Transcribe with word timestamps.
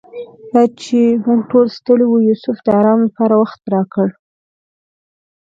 دا 0.53 0.63
چې 0.81 0.99
موږ 1.25 1.39
ټول 1.51 1.65
ستړي 1.77 2.05
وو 2.07 2.25
یوسف 2.29 2.57
د 2.61 2.67
آرام 2.79 2.99
لپاره 3.07 3.33
وخت 3.41 3.61
راکړ. 3.73 4.07